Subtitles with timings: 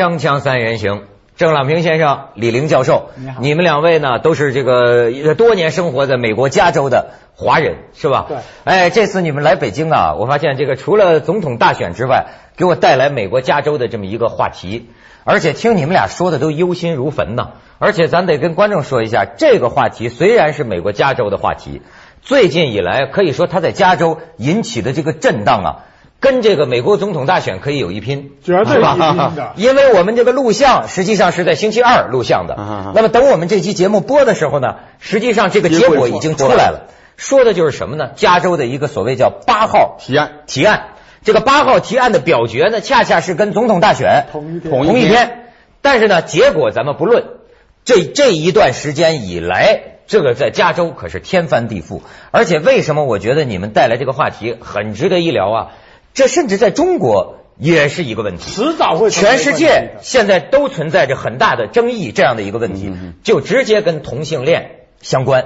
[0.00, 1.02] 锵锵三人行，
[1.36, 8.24] 郑朗平先生、李玲教授，你好你们两位呢都是这个多年生活在美国加州的华人，是吧？
[8.26, 8.38] 对。
[8.64, 14.88] 哎，这次你们来北京啊，我发现这个除了总统大选之外，给我带来美国加州的这么一个话题，
[15.24, 17.50] 而且听你们俩说的都忧心如焚呢。
[17.78, 21.82] 而且咱得跟观众说一下，这个话题虽然是美国加州的话题，
[22.22, 25.84] 最近以来可以说它在加州引起的这个震荡啊。
[26.20, 28.96] 跟这个美国总统大选可以有一拼，绝对是吧？
[28.98, 29.52] 有一拼的。
[29.56, 32.54] 因为我们这个录像实际上是在星期二录像的
[32.94, 38.10] 那么等我们这期节目播的时候呢，实际上这个结果已经出来了，说的就是什么呢？
[38.16, 40.32] 加州的一个所谓叫八号提案。
[40.46, 40.88] 提案，
[41.24, 44.70] 这个八号提案的表决呢，恰恰是跟总统大选同一天。
[44.70, 45.44] 同一天，
[45.80, 47.24] 但是呢，结果咱们不论，
[47.84, 49.82] 这这一段时间以来。
[50.10, 52.00] 这个在加州可是天翻地覆，
[52.32, 55.68] 而且为什么我觉得你们带来这个话题很值得一聊啊？
[56.14, 65.44] 这甚至在中国也是一个问题，迟早会全世界现在都存在着很大的争议，这样的一个问题就直接跟同性恋相关。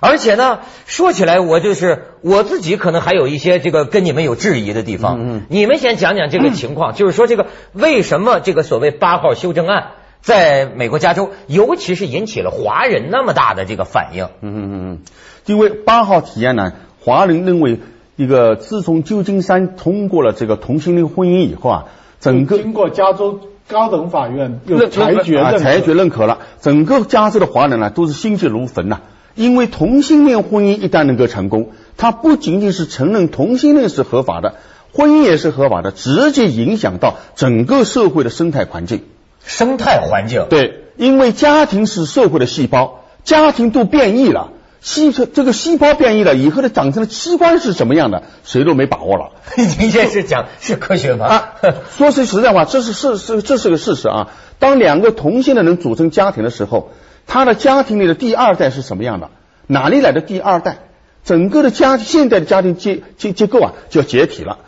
[0.00, 5.20] 而且呢，说起来，我就是我自己可能还有一些这个跟你们有质疑的地方。
[5.20, 14.24] 嗯嗯你们先讲讲这个情况，就是说这个为什么这个所谓八号修正案在美国加州，尤其是引起了华人那么大的这个反应？
[14.40, 14.98] 嗯嗯嗯嗯，
[15.46, 16.72] 因为八号提案呢，
[17.04, 17.78] 华人认为
[18.22, 21.84] 一个自从旧金山通过了这个同性恋婚姻以后啊，
[22.20, 29.00] 整个经过加州高等法院又裁决啊裁决认可了，整个加州的华人呢都是心急如焚呐、
[29.34, 34.54] 因为同性恋婚姻一旦能够成功，它不仅仅是承认同性恋是合法的，
[34.92, 39.02] 婚姻也是合法的，直接影响到整个社会的生态环境。
[39.44, 49.30] 生态环境，对，因为家庭是社会的细胞，家庭都变异了，细这个细胞变异了以后的长成的器官是什么样的，谁都没把握了。
[49.78, 51.26] 你这是讲是科学吗？
[51.26, 51.52] 啊，
[51.96, 54.30] 说句实在话，这是事是这是个事实啊。
[54.58, 56.90] 当两个同性的人组成家庭的时候，
[57.28, 59.30] 他的家庭里的第二代是什么样的？
[59.68, 60.78] 哪里来的第二代？
[61.24, 64.58] 整个的家现代的家庭结结结构啊，就要解体了。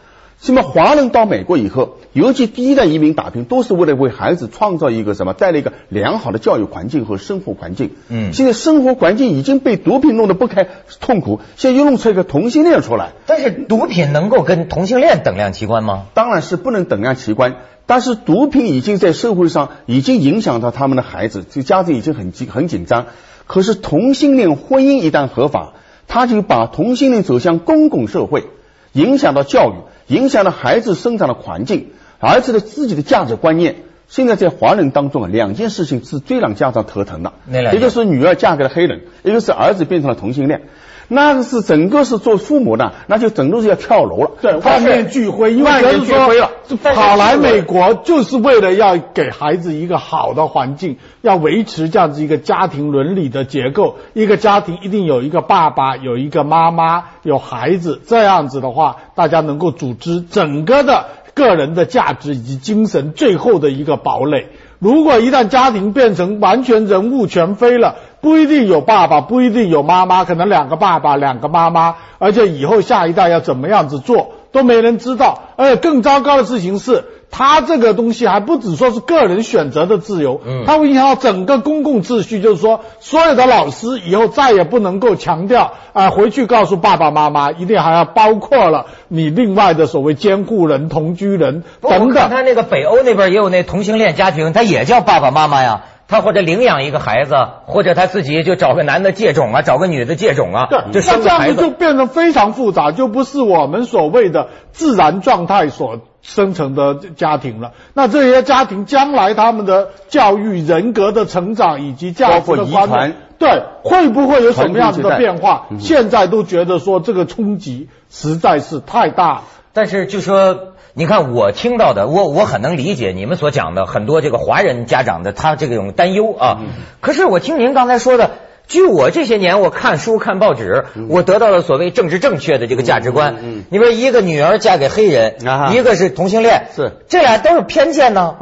[0.40, 7.90] 什么华人到美国以后，尤其第一代移民打拼，都是为了为孩子创造一个什么，带来一个良好的教育环境和生活环境。
[8.08, 10.68] 嗯现在生活环境已经被毒品弄得不堪
[11.00, 16.04] 痛苦，现在又弄出一个同性恋出来，但是毒品能够跟同性恋等量齐观吗？
[16.14, 23.06] 当然是不能等量齐观，但是毒品已经在社会上已经影响到他们的孩子，这家庭已经很紧很紧张。
[23.48, 25.72] 可是同性恋婚姻一旦合法，
[26.06, 28.44] 他就把同性恋走向公共社会，
[28.92, 29.74] 影响到教育，
[30.14, 31.88] 影响到孩子生长的环境，
[32.18, 33.76] 儿子的自己的价值观念。
[34.06, 37.32] 现在在华人当中啊，两件事情是最让家长头疼的，
[37.74, 40.62] 一个是女儿嫁给了黑人，一个是儿子变成了同性恋。
[41.08, 44.30] 那是整个是做父母的，那就整个是要跳楼了。
[44.40, 46.50] 对，万念俱灰，因为万念俱灰了
[46.94, 53.96] 跑来美国就是为了要给孩子一个好的环境，要维持这样子一个家庭伦理的结构。
[54.14, 64.48] 一个家庭一定有一个爸爸，有一个妈妈，有孩子，这样子的话，大家能够组织整个的个人的价值以及精神最后的一个堡垒。
[64.78, 75.40] 如果一旦家庭变成完全人物全非了，不一定有爸爸，不一定有妈妈，可能两个爸爸，两个妈妈，而且以后下一代要怎么样子做都没人知道。
[75.56, 77.04] 而且更糟糕的事情是，
[77.36, 82.40] 他这个东西还不只说是个人选择的自由，嗯它会影响到整个公共秩序。
[82.40, 92.14] 就是说，所有的老师以后再也不能够强调啊、回去告诉爸爸妈妈，一定还要包括了你另外的所谓监护人、同居人等等。
[92.14, 95.86] 看他那个北欧那边也有那同性恋家庭，他也叫爸爸妈妈呀。
[96.06, 97.34] 他或者领养一个孩子，
[97.66, 101.70] 或者他自己就找个男的借种啊，找个女的借种啊，就，生个孩那这样子就。
[101.70, 107.72] 变得非常复杂，就不是我们所谓的自然状态所生成的家庭了。
[107.92, 115.66] 那这些家庭将来他们的教育、人格的成长以及价值的观包括遗传念，对，会不会有什么样子的变化？
[115.70, 119.42] 嗯现在都觉得说这个冲击实在是太大。
[119.74, 126.58] 但是就说，你看我听到的，我我很能理解你们所讲的很多这个华人家长的他这种担忧啊。
[126.60, 126.68] 嗯
[127.00, 128.30] 可是我听您刚才说的。
[128.66, 133.36] 据我这些年我看书看报纸，我得到了所谓政治正确的这个价值观。
[133.68, 135.36] 你比如一个女儿嫁给黑人，
[135.72, 138.34] 一个是同性恋，是这俩都是偏见呢。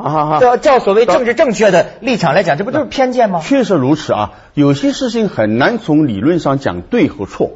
[0.60, 3.40] 照所谓政治正确的立场来讲，这不都是偏见吗？
[3.42, 7.50] 确实如此啊，有些事情很难从理论上讲对和错，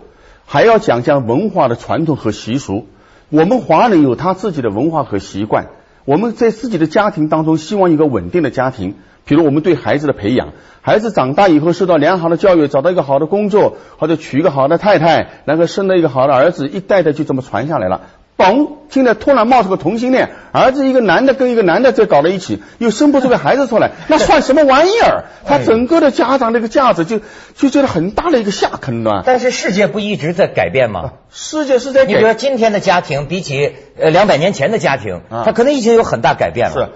[0.44, 2.86] 还要讲讲文化的传统和习俗。
[3.28, 5.66] 我们华人有他自己的文化和习惯，
[6.06, 8.94] 我们在自己的家庭当中希望一个稳定的家庭。
[9.26, 18.02] 比如我们对孩子的培养，孩子长大以后受到良好的教育，找到一个好的工作，或者娶一个好的太太，然后生了一个好的儿子，一代代就这么传下来了。
[18.36, 25.24] 嘣，现在突然冒出个同性恋，儿子一个男的跟一个男的在搞在一起，又生不出个孩子出来， 那算什么玩意儿？
[25.46, 27.20] 他整个的家长那个价值就
[27.54, 29.22] 就觉得很大的一个下坑了。
[29.24, 31.12] 但是世界不一直在改变吗？
[31.30, 36.90] 世界是在你比如说今天的家庭比起呃两百年前的家庭，它可能已经有很大改变了。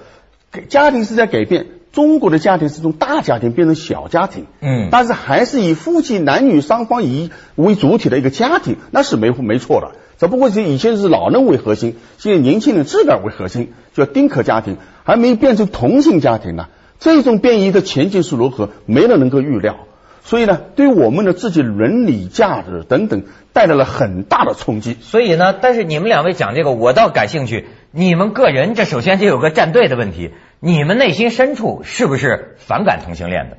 [0.52, 1.66] 是，家庭是在改变。
[1.93, 9.90] 中国的家庭是从大家庭变成小家庭，嗯，但是还是以夫妻男女双方以为主体的一个家庭，那是没没错的。
[10.20, 16.69] 只不过是以前是老人为核心，现在年轻人自个儿为核心，叫丁克家庭，还没变成同性家庭呢。
[16.99, 19.87] 这种变异的前景是如何，没人能够预料。
[20.22, 23.22] 所以呢，对我们的自己伦理价值等等
[23.55, 24.94] 带来了很大的冲击。
[25.00, 27.69] 所以呢，但是你们两位讲这个，我倒感兴趣。
[27.90, 30.32] 你们个人这首先就有个站队的问题。
[30.61, 33.56] 你们内心深处是不是反感同性恋的？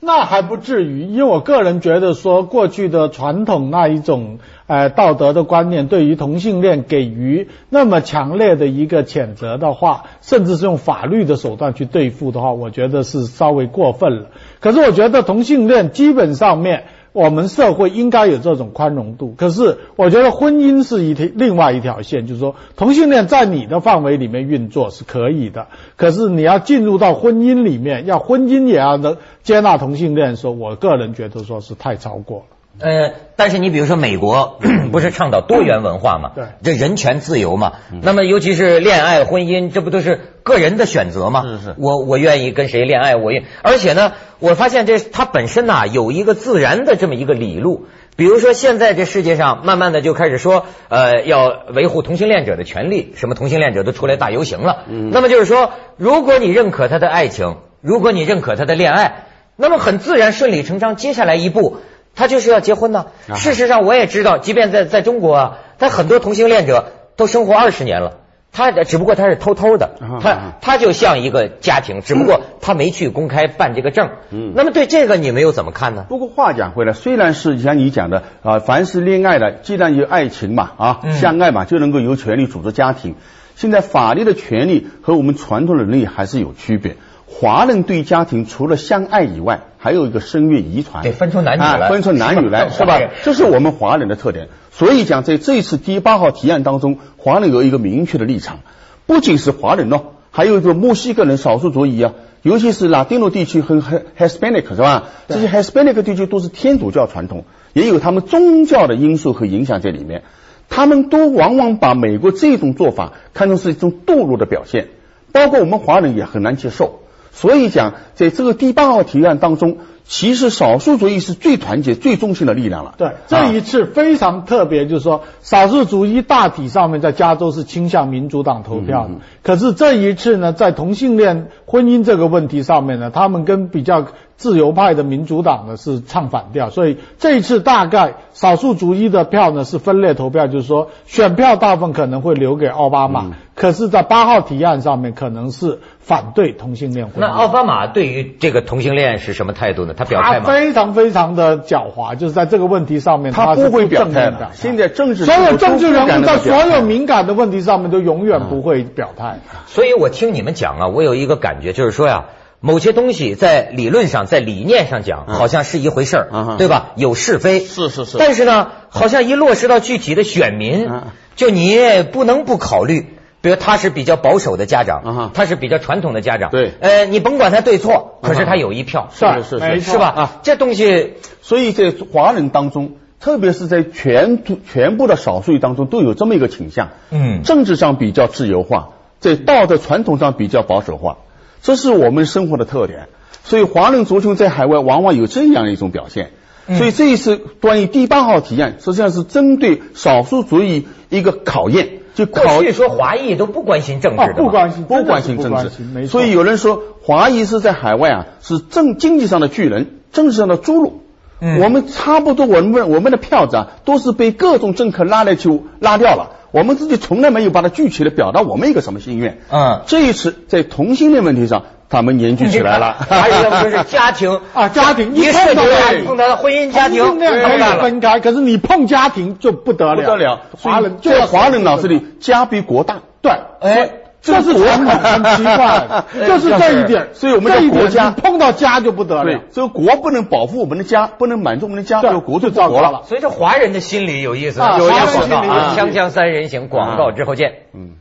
[0.00, 14.26] 那还不至于，因为我个人觉得说，过去的传统那一种呃道德的观念，对于同性恋给予那么强烈的一个谴责的话，甚至是用法律的手段去对付的话，我觉得是稍微过分了。
[14.60, 16.84] 可是我觉得同性恋基本上面。
[17.18, 25.66] 我们社会应该有这种宽容度，可是我觉得婚姻是一条另外一条线，就是说同性恋在你的范围里面运作是可以的，
[25.96, 32.57] 可是你要进入到婚姻里面，要婚姻也要能接纳同性恋，说我个人觉得说是太超过了。
[32.80, 34.58] 呃，但是你比如说美国
[34.92, 36.32] 不是倡导多元文化嘛？
[36.34, 37.72] 对，这人权自由嘛。
[38.02, 41.42] 那么尤其是恋爱婚姻，这不都是个人的选择吗？
[41.42, 41.74] 是是。
[41.78, 43.44] 我我愿意跟谁恋爱，我愿。
[43.62, 47.86] 而且呢，我发现这它本身呐有一个自然的这么一个理路。
[48.16, 54.84] 比如说现在这世界上慢慢的就开始说，呃，要维护同性恋者的权利，什么同性恋者都出来大游行了。
[54.88, 55.10] 嗯。
[55.12, 61.78] 那么就是说，如果你认可他的爱情，如果你认可他的恋爱，那么很自然顺理成章，接下来一步。
[62.18, 63.06] 他就是要结婚呢。
[63.36, 68.18] 事实上，我也知道，即便在在中国啊，他很多同性恋者都生活二十年了。
[68.50, 74.08] 他只不过他是偷偷的，他他就像一个家庭，只不过他没去公开办这个证。
[74.30, 74.52] 嗯。
[74.56, 76.06] 那么对这个你们又怎么看呢？
[76.08, 83.14] 不过话讲回来，虽然是像你讲的啊，凡是恋爱的，既然有爱情嘛啊，相爱嘛，就能够有权利组织家庭。
[83.54, 86.96] 现在法律的权利和我们传统的伦理还是有区别。
[87.30, 92.98] 华人对家庭除了相爱以外，还有一个声乐遗传，得分出男女来，分出男女来， 是吧？
[93.22, 94.48] 这是我们华人的特点。
[94.72, 98.60] 所以讲，在这一次第八号提案当中，华人有一个明确的立场，
[99.06, 103.76] 不仅是华人哦，还有一个墨西哥人少数族裔啊，尤其是拉丁诺地区和
[104.18, 105.04] Hispanic 是吧？
[105.28, 110.22] 这些 Hispanic 地区都是天主教传统，也有他们宗教的因素和影响在里面，
[110.68, 114.88] 他们都往往把美国这种做法看成是一种堕落的表现，
[115.30, 117.00] 包括我们华人也很难接受。
[117.32, 122.94] 所以讲，在这个第八号提案当中，其实少数族裔是最团结、最中心的力量了。
[122.98, 134.06] 对，这一次非常特别，就是说少数族裔大体上面在加州是倾向民主党投票的，可是这一次呢，在同性恋婚姻这个问题上面呢，他们跟比较。
[134.38, 147.18] 自由派的民主党呢是唱反调，所以这一次大概少数族裔的票呢是分裂投票，就是说选票大部分可能会留给奥巴马，可是，在八号提案上面可能是反对同性恋婚姻。
[147.18, 149.92] 那奥巴马对于这个同性恋是什么态度呢？
[149.96, 150.44] 他表态吗？
[150.46, 154.50] 他非常非常的狡猾，就是在这个问题上面他不会表态的。
[154.52, 159.40] 现在政治所有政治人物在所有敏感的问题上面都永远不会表态。
[159.66, 162.26] 所以我听你们讲啊，我有一个感觉，就是说呀。
[162.60, 166.90] 某些东西在理论上、在理念上讲，好像是一回事儿，对吧？
[166.96, 168.18] 有是非，是是是。
[168.18, 170.88] 但是呢，好像一落实到具体的选民，
[171.36, 171.78] 就你
[172.12, 173.14] 不能不考虑。
[173.40, 179.96] 比如他是比较保守的家长，他是比较传统的家长，对，呃，你甭管他对错，可是他有一票，是是是，是。
[179.96, 180.08] 吧？
[180.08, 188.88] 啊，这东西，所以在华人当中，特别是在全全部的少数裔当中，都有这么一个倾向，嗯，政治上比较自由化，
[189.20, 191.18] 在道德传统上比较保守化。
[191.62, 193.08] 这是我们生活的特点，
[193.44, 196.30] 所以华人族群在海外往往有这样一种表现。
[196.76, 202.00] 所以这一次关于第八号提案，实际上是针对少数族裔一个考验。
[202.14, 206.08] 就过去说华裔都不关心政治，不关心，不关心政治。
[206.08, 211.00] 所以有人说华裔是在海外啊，是政经济上的巨人，政治上的猪肉。
[211.40, 216.37] 我们差不多，我们我们的票子啊，都是被各种政客拉来就拉掉了。
[216.50, 219.38] 我们自己从来没有把它具体的，表达我们一个什么心愿。
[219.50, 222.96] 嗯，这一次在同性恋问题上，他们凝聚起来了。
[223.08, 230.40] 还有一个就是家庭 啊，家庭一涉及碰到婚姻家庭，同性恋可以分开，可是你碰家庭就不得了，不得了。
[230.60, 233.00] 华人在华人脑子里，家比国大。
[233.20, 233.90] 对，哎，
[234.20, 243.02] 这是传统很奇怪，就是这一点，所以我们这一点的国家碰到家就不得对了，，所以国不能保护我们的家，不能满足我们的家，对这个国就就糟了不国了。
[243.04, 247.52] 所以这华人的心理有意思，啊有一华人心广告锵锵三人行，广告之后见。
[247.74, 247.92] 嗯。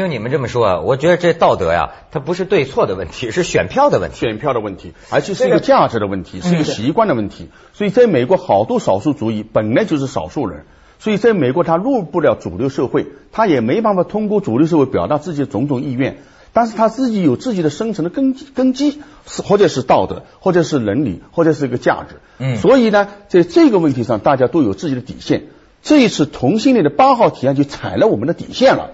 [0.00, 4.16] 听你们这么说啊，我觉得这道德呀，它不是对错的问题，是选票的问题。
[4.16, 7.50] 选票的问题，而且是一个价值的问题，是一个习惯的问题。
[7.74, 10.64] 所以在美国，好多少数族裔本来就是少数人，
[10.98, 16.16] 所以在美国他入不了主流社会，他也没办法通过主流社会表达自己的种种意愿。
[16.54, 22.16] 但是他自己有自己的生存的根基，根基是或者是道德，或者是伦理，或者是一个价值。
[22.38, 25.48] 嗯所以呢，在这个问题上，大家都有自己的底线。
[25.82, 28.90] 这一次同性恋的八号提案就踩了我们的底线了。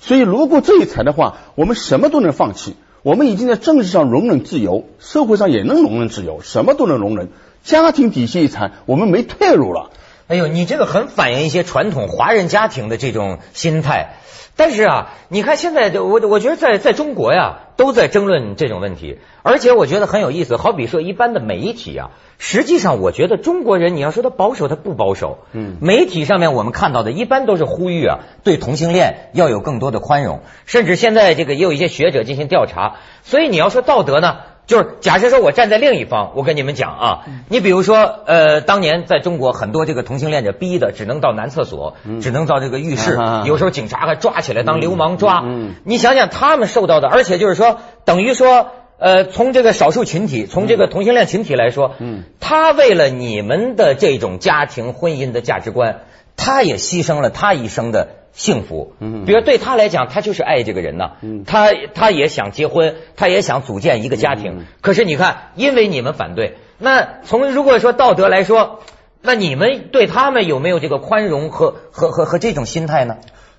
[0.00, 2.76] 所以如果这一层的话，我们什么都能放弃。
[3.02, 7.28] 我们已经在政治上容忍自由，社会上也能容忍自由，什么都能容忍。
[7.62, 9.90] 家庭底线一层，我们没退路了。
[10.26, 14.16] 哎呦，你这个很反映一些传统华人家庭的这种心态。
[14.60, 20.58] 但是啊，你看现在就我我觉得在在中国呀，都在争论这种问题，而且我觉得很有意思。
[20.58, 25.38] 好比说一般的媒体啊，实际上我觉得中国人你要说他保守，他不保守。
[25.54, 32.96] 嗯媒体上面我们看到的，一般都是呼吁啊，对同性恋要有更多的宽容，甚至现在这个也有一些学者进行调查。
[33.22, 34.40] 所以你要说道德呢，
[34.70, 43.42] 就是假设说我站在另一方，我跟你们讲啊，你比如说呃，当年在中国很多这个同性恋者逼的只能到男厕所，只能到这个浴室，啊。
[43.48, 45.42] 有时候警察还抓起来当流氓抓。
[45.82, 48.68] 你想想他们受到的，而且就是说，等于说。
[49.02, 52.24] 呃，从这个少数群体，从这个同性恋群体来说，嗯。
[52.38, 56.00] 他为了你们的这种家庭婚姻的价值观，
[56.42, 58.94] 他也牺牲了他一生的幸福。
[58.98, 64.60] 嗯比如对他来讲，他就是爱这个人呐，嗯他他也想结婚，他也想组建一个家庭。
[64.60, 68.80] 嗯可是你看，因为你们反对，那从如果说道德来说，
[69.20, 73.18] 那你们对他们有没有这个宽容和和和和这种心态呢？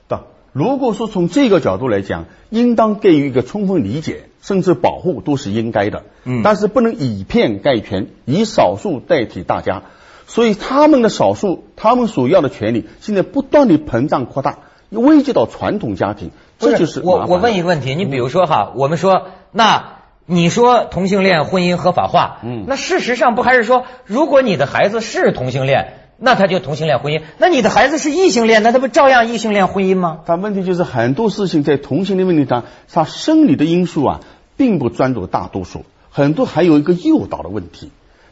[0.10, 6.04] 的，如果说从这个角度来讲，应当给予一个充分理解，甚至保护都是应该的。
[6.24, 9.84] 嗯但是不能以偏概全，以少数代替大家。
[10.32, 14.60] 所以他们的少数，他们所要的权利，现在不断的膨胀扩大，
[14.90, 20.00] 危及到传统家庭，这就是我我问一个问题，你比如说哈，我们说那。
[20.28, 30.20] 你说同性恋婚姻合法化，嗯那事实上不还是说，如果你的孩子是同性恋，那他就同性恋婚姻；那你的孩子是异性恋，那他不照样异性恋婚姻吗？
[30.26, 34.20] 但问题就是很多事情在同性恋问题上，它生理的因素啊，
[34.56, 37.92] 并不专注大多数，很多还有一个诱导的问题。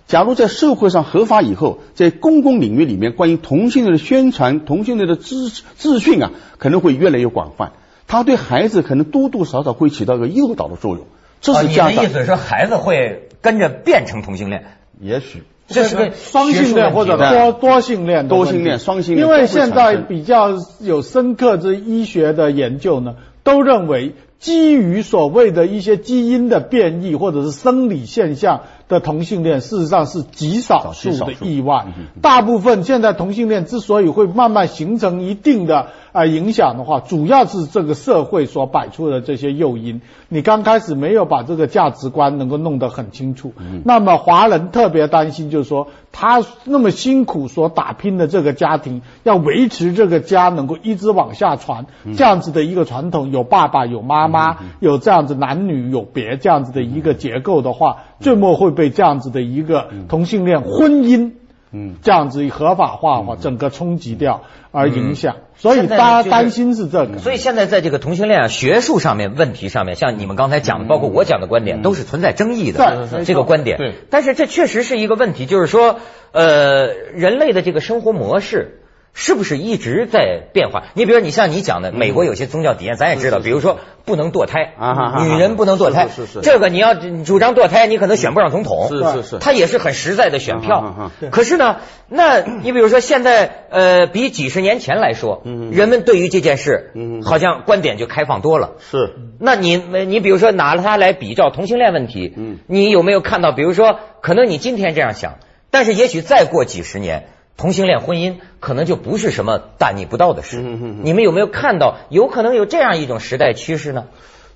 [0.10, 7.74] 假如在社会上合法以后，在公共领域里面，关于同性恋的宣传、同性恋的资资讯啊，可能会越来越广泛。
[8.08, 11.06] 他对孩子可能多多少少会起到一个诱导的作用。
[11.42, 14.64] 这是家长，的意思是说孩子会跟着变成同性恋？
[15.00, 23.14] 也许这是个双性恋或者多多性恋的多性恋双性恋因为现在比较有深刻之医学的研究呢，
[23.44, 31.86] 都认为基于所谓的一些基因的变异或者是生理现象的同性恋，事实上是极少数的意外。
[32.22, 40.02] 大部分现在同性恋之所以会慢慢形成一定的呃影响的话，主要是这个社会所摆出的这些诱因。
[40.28, 51.86] 你刚开始没有把这个价值观能够弄得很清楚，那么华人特别担心，就是说他那么辛苦所打拼的这个家庭，要维持这个家能够一直往下传，
[52.16, 61.39] 这样子的一个传统，有爸爸有妈妈，有这样子男女有别这样子的一个结构的话，最末会被这样子的一个同性恋婚姻。
[61.72, 61.96] 嗯。
[62.02, 67.18] 这样子合法化的话，整个冲击掉而影响，所以大家担心是这个。
[67.20, 73.78] 所以现在在这个同性恋啊学术上面问题上面，像你们刚才讲的，包括我讲的观点，都是存在争议的对这个观点。
[73.78, 73.96] 对。
[74.10, 76.00] 但是这确实是一个问题，就是说，
[76.32, 78.82] 呃，人类的这个生活模式。
[79.14, 80.86] 是不是一直在变化？
[80.94, 91.12] 你比如你像你讲的，美国有些宗教底线，咱也知道，比如说不能堕胎啊哈哈，女人不能堕胎，是是是这个你要主张堕胎，你可能选不上总统，是是是它也是很实在的选啊票。
[91.32, 98.76] 可是呢，那你比如说现在呃，比几十年前来说，嗯人们对于这件事，嗯好像观点就开放多了。
[98.80, 103.52] 是那你你比如说拿了它来比照同性恋问题，嗯你有没有看到？
[103.52, 105.40] 比如说，可能你今天这样想，
[105.72, 107.28] 但是也许再过几十年，
[107.60, 110.62] 同性恋婚姻可能就不是什么大逆不道的事。
[110.62, 111.98] 你们有没有看到？
[112.10, 114.06] 有可能有这样一种时代趋势呢？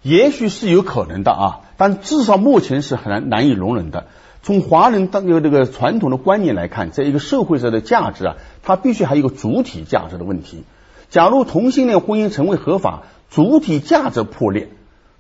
[0.02, 4.06] 也许是有可能的啊，但至少目前是很难难以容忍的。
[4.42, 10.64] 从华人当这个这个传统的观念来看，在一个社会上的价值啊，它必须还有一个主体价值的问题。
[11.10, 14.70] 假如同性恋婚姻成为合法，主体价值破裂，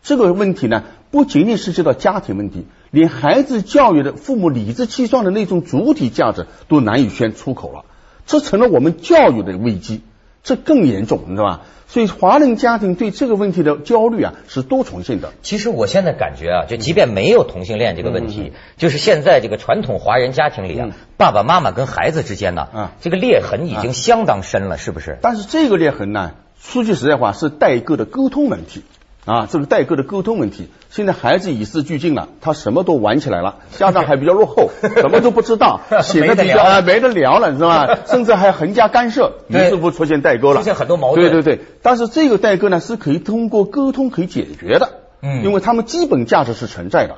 [0.02, 7.86] 这个问题呢，不仅仅涉及到家庭问题，连孩子教育的父母理直气壮的那种主体价值都难以宣出口了，
[8.28, 10.04] 这成了我们教育的危机，
[10.44, 11.62] 这更严重，你知道吧？
[11.88, 15.34] 所以华人家庭对这个问题的焦虑啊是多重性的。
[15.42, 25.18] 其实我现在感觉啊，就即便没有同性恋这个问题，就是现在这个传统华人家庭里啊，爸爸妈妈跟孩子之间呢，啊这个裂痕已经相当深了，是不是？
[25.24, 28.84] 但是这个裂痕呢，说句实在话，是代沟的沟通问题
[29.26, 30.68] 啊，这个代沟的沟通问题。
[30.90, 38.00] 现在孩子与时俱进了，他什么都玩起来了，家长还比较落后， 什么都不知道，显得比较啊没得聊了，你知道吧？
[38.06, 44.90] 甚至还横加干涉， 于是乎出现代沟了，出现很多矛盾对对对，但是这个代沟呢是可以通过沟通可以解决的，
[45.22, 47.16] 嗯因为他们基本价值是存在的。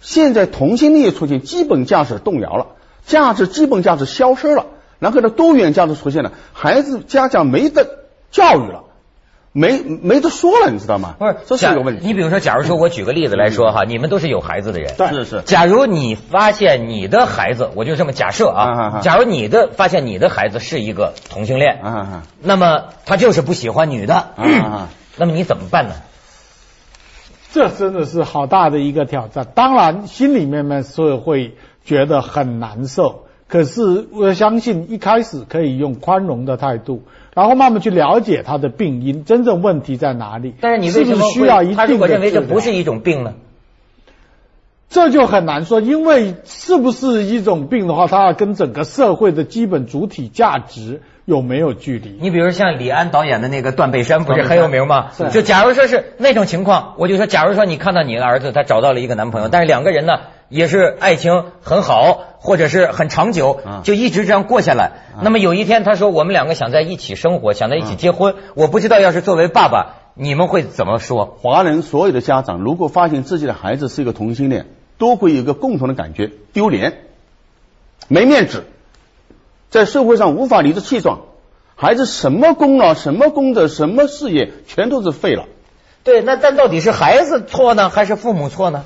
[0.00, 2.66] 现在同性恋出现，基本价值动摇了，
[3.04, 4.66] 价值基本价值消失了，
[5.00, 7.98] 然后呢多元价值出现了，孩子家长没得
[8.30, 8.84] 教育了，
[9.58, 11.16] 没没得说了，你知道吗？
[11.18, 12.06] 不是，这是假个问题。
[12.06, 21.80] 你比如说，假如说我举个例子来说哈，你们都是有孩子的人，对是是假如你发现你的孩子，我就这么假设啊假如你的发现你的孩子是一个同性恋，
[22.40, 24.28] 那么他就是不喜欢女的！
[25.16, 25.94] 那么你怎么办呢？
[27.52, 29.46] 这真的是好大的一个挑战。
[29.54, 33.24] 当然，心里面呢是会觉得很难受。
[33.48, 37.02] 可是我相信一开始可以用宽容的态度，
[37.34, 40.54] 然后慢慢去了解他的病因，真正问题在哪里。
[40.60, 43.34] 但是你为什么是需要一定的他如果认为这不是一种病呢？
[44.90, 52.16] 这就很难说，因为是不是一种病的话，它要跟整个社会的基本主体价值有没有距离？
[52.20, 55.28] 你比如像李安导演的那个《断背山》，不是很有名吗是？
[55.28, 60.14] 就假如说是那种情况，我就说，假如说你看到你的儿子他找到了一个男朋友，但是两个人呢
[60.48, 64.92] 也是爱情很好，或者是很长久啊，就一直这样过下来。
[65.22, 71.36] 那么有一天他说我们两个想在一起生活，想在一起结婚，我不知道要是作为爸爸，你们会怎么说？
[71.42, 74.64] 华人所有的家长如果发现自己的孩子是一个同性恋，
[74.98, 77.04] 都会有一个共同的感觉：丢脸、
[78.08, 78.64] 没面子，
[79.70, 81.20] 在社会上无法理直气壮。
[81.76, 85.46] 孩子什么功劳、什么功德、什么事业，全都是废了。
[86.02, 88.84] 对，那但到底是孩子错呢，还是父母错呢？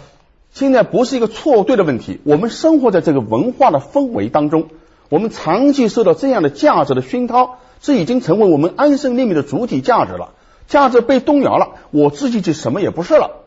[0.53, 4.69] 现在不是一个错对的问题，我们生活在这个文化的氛围当中，
[5.09, 10.33] 我们长期受到这样的价值的熏陶，这已经成为我们安身立命的主体价值了。
[10.69, 13.42] 价值被动摇了，我自己就什么也不是了。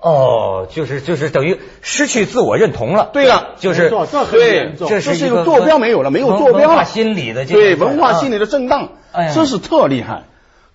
[0.00, 3.10] 哦，就是就是等于失去自我认同了。
[3.12, 3.90] 对了就是
[4.30, 6.68] 对这是一个坐标没有了，没有坐标了。
[6.68, 8.88] 文化心理的这个对文化心理的震荡
[9.34, 10.22] 这是特厉害。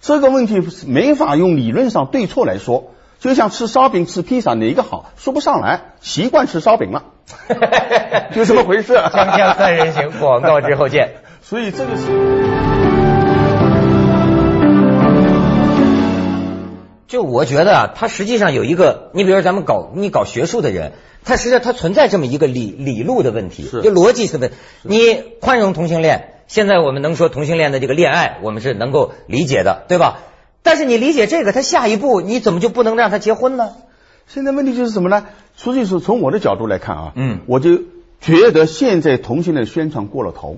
[0.02, 7.06] 这个问题是没法用理论上对错来说，就像吃烧饼、吃披萨哪个好，说不上来，习惯吃烧饼了，
[8.36, 8.94] 就这么回事。
[8.94, 11.16] 锵锵三人行，广告之后见。
[11.42, 12.55] 所以这个是。
[17.08, 24.56] 就我觉得啊，他实际上有一个，你比如说咱们搞你搞学术的人，他实际上他存在这么一个理理路的问题，是就逻辑是问题。
[24.82, 30.20] 你宽容同性恋，现在我们能说同性恋的这个恋爱，我们是能够理解的，对吧？
[30.64, 33.74] 但是你理解这个，他下一步你怎么就不能让他结婚呢？
[34.28, 35.28] 现在问题就是什么呢？
[35.56, 37.84] 实际是从我的角度来看啊，嗯我就
[38.20, 40.58] 觉得现在同性恋宣传过了头，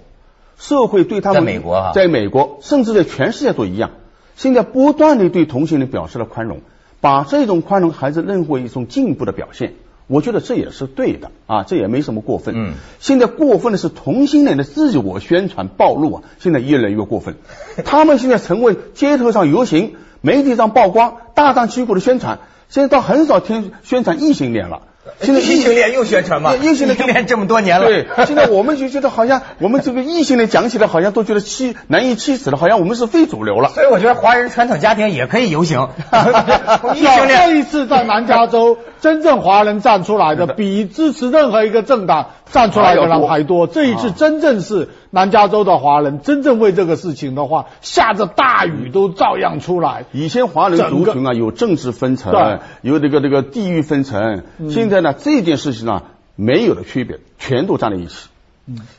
[0.58, 3.92] 社会对他们在美国啊在美国，甚至在全世界都一样，
[4.38, 6.62] 现在不断的对同性恋表示了宽容，
[7.02, 9.74] 把这种宽容还是认为一种进步的表现。
[10.06, 12.54] 我觉得这也是对的啊，这也没什么过分。
[12.56, 17.36] 嗯，现在过分的是同性恋的自我宣传暴露啊，现在越来越过分。
[17.84, 24.84] 他们现在成为街头上游行、媒体上曝光、大张旗鼓的宣传，现在倒很少听宣传异性恋了。
[25.22, 26.56] 现在异性恋又宣传嘛？
[26.56, 33.70] 异性恋恋这么多年了，对，现在我们就觉得好像我们这个异性恋讲起来好像都觉得欺难以启齿了，好像我们是非主流了。
[33.70, 35.90] 所以我觉得华人传统家庭也可以游行，
[36.96, 43.68] 异有性恋这一次在南加州，真正华人站出来的比支持任何一个政党站出来的人还多。
[43.68, 50.06] 这一次真正是南加州的华人真正为这个事情的话，下着大雨都照样出来。
[50.12, 56.04] 以前华人族群啊有政治分层对，有这个这个地域分层，现在呢这件事情呢
[56.36, 58.30] 没有了区别，全都站在一起。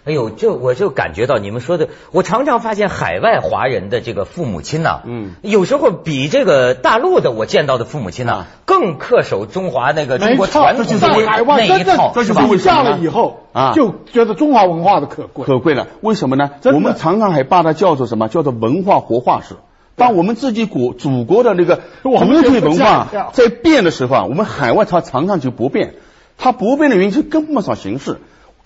[0.04, 12.42] 哎呦，就我就感觉到你们说的，我常常发现海外华人的这个父母亲呐、嗯有时候比这个大陆的我见到的父母亲呐、啊更恪守中华那个中国，传统的在海外真那一套，正是吧？
[12.42, 15.44] 这就是为什么下呢了以后啊就觉得中华文化的可贵。
[15.44, 15.86] 可贵了。
[16.00, 16.50] 为什么呢？
[16.64, 18.28] 我们常常还把它叫做什么？
[18.28, 19.56] 叫做文化活化石。
[19.96, 25.94] 当我们自己国祖国的那个我们主体文化在变的时候啊，我们海外它常常就不变。
[26.36, 28.18] 它不变的原因是跟不上形势，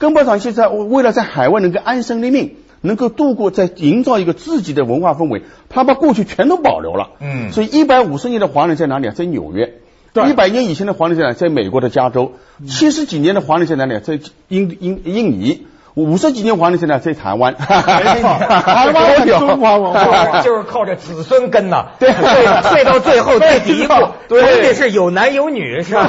[0.02, 7.10] 跟不上现在为了在海外能够安身立命，能够度过，在营造一个自己的文化氛围，他把过去全都保留了。
[7.20, 9.14] 嗯所以一百五十年的华人在哪里啊？
[9.14, 9.74] 在纽约。
[10.12, 11.32] 对一百年以前的华人在哪？
[11.34, 12.32] 在美国的加州。
[12.66, 14.00] 七十几年的华人在哪里？
[14.00, 15.68] 在印印印尼。
[15.94, 16.98] 五十几年皇帝在哪？
[16.98, 17.54] 在台湾。
[17.54, 20.40] 台湾有中华文化。
[20.42, 23.94] 就是靠着子孙根呐，对，睡到最后最底一步，
[24.28, 26.06] 对皇帝是有男有女，是吧？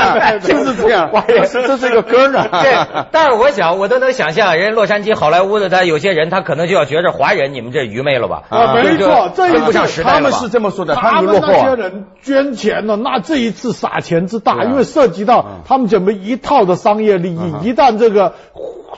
[0.42, 1.10] 就是这样，
[1.52, 2.48] 这是一个根儿啊。
[2.62, 8.42] 对，但是我想，我都能想象，人家洛杉矶好莱坞的他有些人，他可能就要觉着华人你们这愚昧了吧？
[8.48, 11.40] 啊，没错，这一跟不上时代了他们是这么说的，他们。
[11.40, 17.38] 那些人捐钱呢，那这一次撒钱之大，因为涉及到他们准备一套的商业利益。
[17.38, 18.34] 嗯一旦这个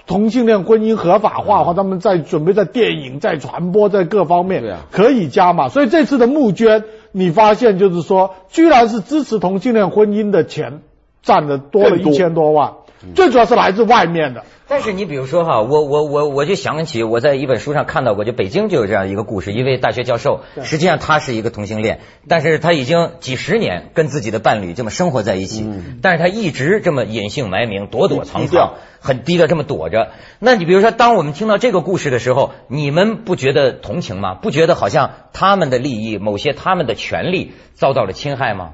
[0.06, 5.68] 同性恋婚姻合法化的话，他们在准备在电影、在传播、在各方面可以加码。
[5.68, 10.82] 所以这次的募捐，你发现就是说，居然是支持同性恋婚姻的钱
[11.22, 12.74] 占的多了一千多万，
[13.14, 14.44] 最主要是来自外面的。
[14.70, 25.66] 但是你比如说哈，我我我我就想起我在一本书上看到过，就北京就有这样一个故事，一位大学教授，实际上他是一个同性恋，但是他已经几十年跟自己的伴侣这么生活在一起，
[26.02, 30.10] 但是他一直这么隐姓埋名，躲躲藏藏，很低的这么躲着。
[30.38, 34.34] 那你比如说，当我们听到这个故事的时候，你们不觉得同情吗？
[34.34, 38.72] 不觉得好像他们的利益、某些他们的权利遭到了侵害吗？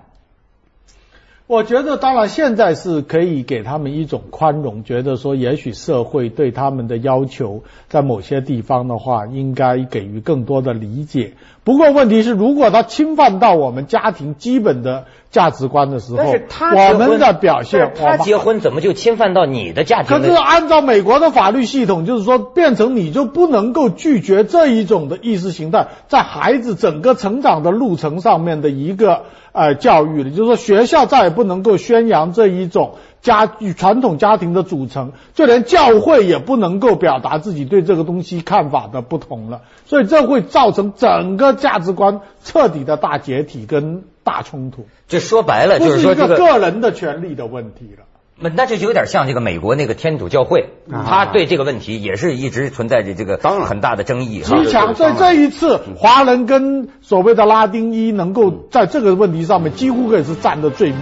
[1.47, 11.35] 我觉得，当然现在是可以给他们一种宽容，觉得说，也许社会对他们的要求，在某些地方的话，应该给予更多的理解。
[11.65, 20.23] 不过问题是，如果他侵犯到我们家庭基本的价值观的时候，但是他我们的表现，他结婚怎么就侵犯到你的家庭呢？
[20.23, 29.23] 可是按照美国的法律系统，就是说，变成你就不能够拒绝这一种的意识形态，在孩子整个成长的路程上面的一个
[29.53, 48.04] 呃教育了，就是说学校再也不能够宣扬这一种家与传统家庭的组成，就连教会也不能够表达自己对这个东西看法的不同了，所以这会造成整个价值观彻底的大解体跟大冲突，这说白了就这是一个是说这个个人的权利的问题了。
[48.37, 50.71] 那就有点像这个美国那个天主教会，
[51.07, 54.41] 他对这个问题也是一直存在着这个当然很大的争议。
[54.41, 60.97] 极强，所以这一次华人跟所谓的拉丁裔能够在这个问题上面几乎可以是站得最密。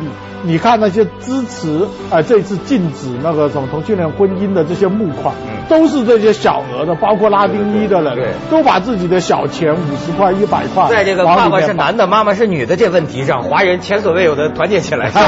[0.44, 5.34] 你看那些支持呃这次禁止那个什么同性恋婚姻的这些募款，
[5.68, 15.10] 都是这些小额的，包括拉丁裔的人，都把自己的小钱五十块、一百块，在这个爸爸是男的，妈妈是女的这问题上，华人前所未有的团结起来。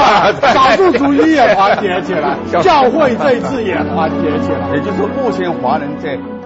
[0.53, 4.71] 少数主义也团结起来，教会这一次也团结起来。
[4.75, 6.19] 也就是说，目前华人在